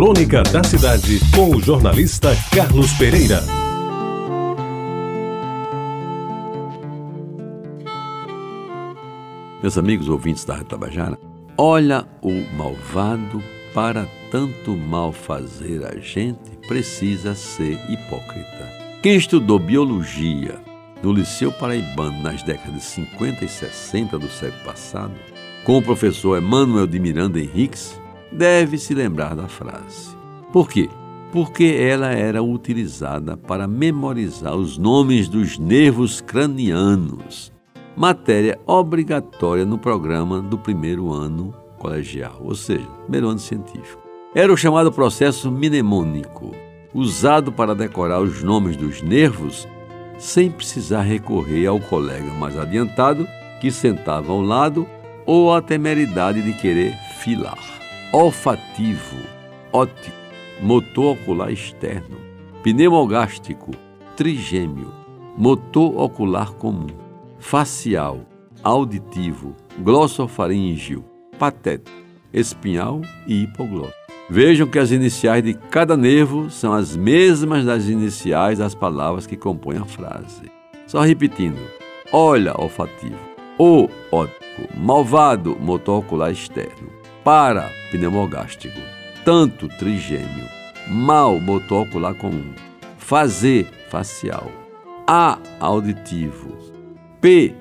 [0.00, 3.44] Crônica da Cidade, com o jornalista Carlos Pereira.
[9.60, 11.18] Meus amigos ouvintes da Rádio Tabajara,
[11.54, 13.42] olha o malvado
[13.74, 18.72] para tanto mal fazer a gente precisa ser hipócrita.
[19.02, 20.58] Quem estudou biologia
[21.02, 25.12] no Liceu Paraibano nas décadas de 50 e 60 do século passado,
[25.62, 27.99] com o professor Emmanuel de Miranda Henriques,
[28.32, 30.16] deve se lembrar da frase.
[30.52, 30.88] Por quê?
[31.32, 37.52] Porque ela era utilizada para memorizar os nomes dos nervos cranianos,
[37.96, 44.02] matéria obrigatória no programa do primeiro ano colegial, ou seja, primeiro ano científico.
[44.34, 46.52] Era o chamado processo mnemônico,
[46.92, 49.66] usado para decorar os nomes dos nervos
[50.18, 53.26] sem precisar recorrer ao colega mais adiantado
[53.60, 54.86] que sentava ao lado
[55.24, 57.79] ou à temeridade de querer filar.
[58.12, 59.16] Olfativo,
[59.72, 60.16] óptico,
[60.60, 62.16] motor ocular externo,
[62.60, 63.70] pneumogástrico,
[64.16, 64.92] trigêmeo,
[65.38, 66.88] motor ocular comum,
[67.38, 68.22] facial,
[68.64, 71.04] auditivo, glossofaríngeo,
[71.38, 71.96] patético,
[72.34, 73.94] espinhal e hipoglótico.
[74.28, 79.36] Vejam que as iniciais de cada nervo são as mesmas das iniciais das palavras que
[79.36, 80.50] compõem a frase.
[80.84, 81.60] Só repetindo:
[82.10, 83.20] olha, olfativo,
[83.56, 88.80] o, óptico, malvado, motor ocular externo, para, pneumogástrico,
[89.24, 90.48] tanto, trigêmeo,
[90.88, 92.52] mal, motor ocular comum,
[92.96, 94.50] fazer, facial,
[95.06, 96.56] a, auditivo,
[97.20, 97.54] p,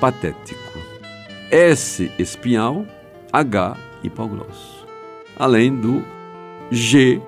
[0.00, 0.78] patético,
[1.50, 2.84] s, espinhal,
[3.32, 4.86] h, hipoglosso,
[5.38, 6.04] além do
[6.70, 7.20] G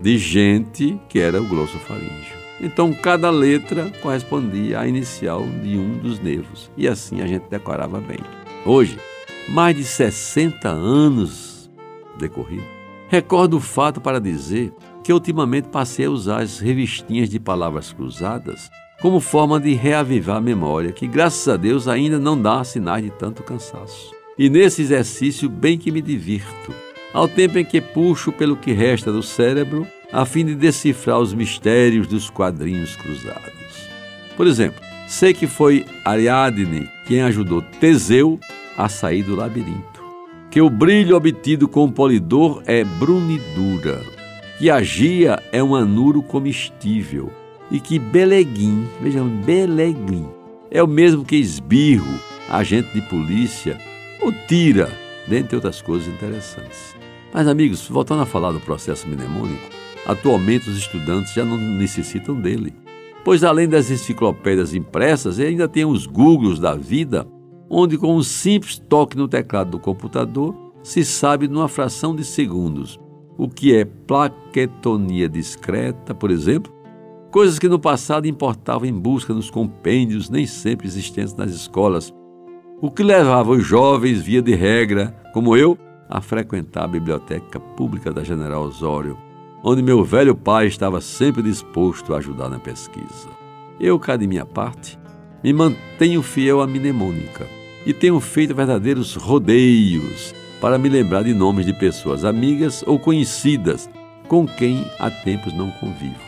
[0.00, 2.42] de gente, que era o glossofaríngeo.
[2.60, 8.00] Então, cada letra correspondia à inicial de um dos nervos, e assim a gente decorava
[8.00, 8.18] bem.
[8.64, 8.98] Hoje,
[9.48, 11.70] mais de 60 anos
[12.18, 12.66] decorridos,
[13.08, 18.70] recordo o fato para dizer que ultimamente passei a usar as revistinhas de palavras cruzadas
[19.00, 23.10] como forma de reavivar a memória, que graças a Deus ainda não dá sinais de
[23.10, 24.12] tanto cansaço.
[24.38, 26.72] E nesse exercício, bem que me divirto
[27.12, 31.34] ao tempo em que puxo pelo que resta do cérebro a fim de decifrar os
[31.34, 33.88] mistérios dos quadrinhos cruzados.
[34.36, 38.38] Por exemplo, sei que foi Ariadne quem ajudou Teseu
[38.76, 40.02] a sair do labirinto,
[40.50, 44.02] que o brilho obtido com o polidor é brunidura,
[44.58, 47.30] que a gia é um anuro comestível
[47.70, 50.26] e que beleguim, vejam, beleguim,
[50.70, 53.78] é o mesmo que esbirro, agente de polícia,
[54.20, 54.90] ou tira,
[55.26, 56.94] dentre outras coisas interessantes.
[57.32, 59.70] Mas, amigos, voltando a falar do processo mnemônico,
[60.06, 62.74] atualmente os estudantes já não necessitam dele,
[63.24, 67.26] pois além das enciclopédias impressas, ainda tem os Googles da vida,
[67.74, 73.00] onde com um simples toque no teclado do computador se sabe numa fração de segundos.
[73.38, 76.70] O que é plaquetonia discreta, por exemplo,
[77.30, 82.12] coisas que no passado importavam em busca nos compêndios nem sempre existentes nas escolas,
[82.78, 85.78] o que levava os jovens, via de regra, como eu,
[86.10, 89.16] a frequentar a biblioteca pública da General Osório,
[89.64, 93.30] onde meu velho pai estava sempre disposto a ajudar na pesquisa.
[93.80, 94.98] Eu, cá de minha parte,
[95.42, 101.66] me mantenho fiel à mnemônica e tenho feito verdadeiros rodeios para me lembrar de nomes
[101.66, 103.90] de pessoas amigas ou conhecidas
[104.28, 106.20] com quem há tempos não convivo.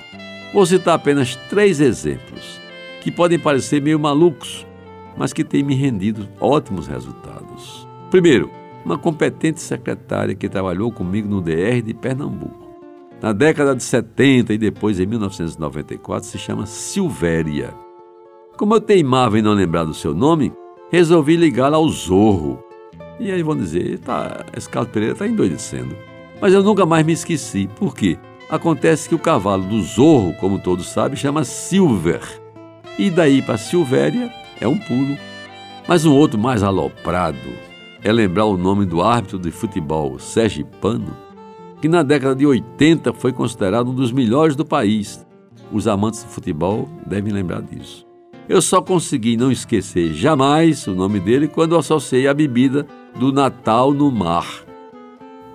[0.53, 2.61] Vou citar apenas três exemplos
[3.01, 4.67] que podem parecer meio malucos,
[5.17, 7.87] mas que têm me rendido ótimos resultados.
[8.11, 8.51] Primeiro,
[8.85, 12.65] uma competente secretária que trabalhou comigo no DR de Pernambuco.
[13.23, 17.73] Na década de 70 e depois em 1994 se chama Silvéria.
[18.57, 20.53] Como eu teimava em não lembrar do seu nome,
[20.95, 22.63] resolvi ligá-la ao Zorro.
[23.19, 25.97] E aí vão dizer, tá, esse Carlos Pereira está endoidecendo.
[26.41, 27.69] Mas eu nunca mais me esqueci.
[27.77, 28.17] Por quê?
[28.49, 32.21] Acontece que o cavalo do Zorro, como todos sabem, chama Silver.
[32.97, 35.17] E daí para Silvéria é um pulo.
[35.89, 37.39] Mas um outro mais aloprado,
[38.03, 41.17] é lembrar o nome do árbitro de futebol sergipano,
[41.81, 45.27] que na década de 80 foi considerado um dos melhores do país.
[45.73, 48.14] Os amantes de futebol devem lembrar disso.
[48.49, 52.87] Eu só consegui não esquecer jamais o nome dele quando associei a bebida
[53.17, 54.65] do Natal no mar.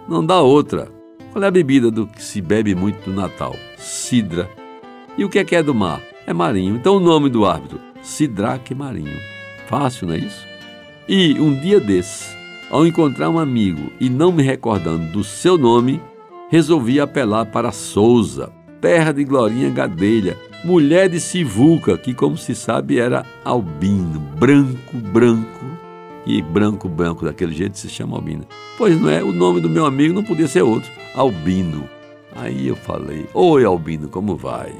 [0.07, 0.91] Não dá outra.
[1.31, 3.55] Qual é a bebida do que se bebe muito no Natal?
[3.77, 4.49] Sidra.
[5.15, 6.01] E o que é que é do mar?
[6.25, 6.75] É marinho.
[6.75, 9.19] Então o nome do árbitro, Sidraque Marinho.
[9.67, 10.47] Fácil, não é isso?
[11.07, 12.35] E um dia desses,
[12.71, 16.01] ao encontrar um amigo e não me recordando do seu nome,
[16.49, 18.51] resolvi apelar para Souza,
[18.81, 25.65] terra de Glorinha Gadelha, mulher de Sivuca, que, como se sabe, era albino, branco, branco.
[26.25, 28.45] E branco, branco daquele jeito se chama albino.
[28.77, 31.89] Pois não é, o nome do meu amigo não podia ser outro, albino.
[32.35, 34.73] Aí eu falei: Oi, Albino, como vai?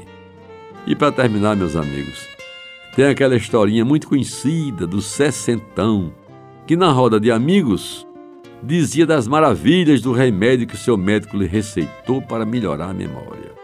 [0.86, 2.26] E para terminar, meus amigos,
[2.94, 6.12] tem aquela historinha muito conhecida do sessentão,
[6.66, 8.06] que na roda de amigos
[8.62, 13.59] dizia das maravilhas do remédio que seu médico lhe receitou para melhorar a memória.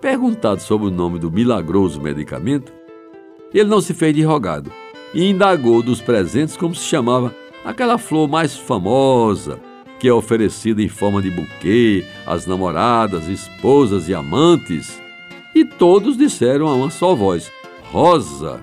[0.00, 2.72] Perguntado sobre o nome do milagroso medicamento,
[3.52, 4.72] ele não se fez de rogado
[5.12, 9.60] e indagou dos presentes como se chamava aquela flor mais famosa
[10.00, 14.98] que é oferecida em forma de buquê às namoradas, esposas e amantes.
[15.54, 17.52] E todos disseram a uma só voz:
[17.92, 18.60] Rosa.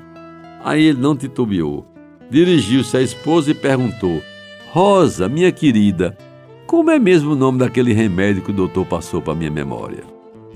[0.63, 1.85] Aí ele não titubeou.
[2.29, 4.21] Dirigiu-se à esposa e perguntou:
[4.71, 6.17] Rosa, minha querida,
[6.65, 10.16] como é mesmo o nome daquele remédio que o doutor passou para minha memória?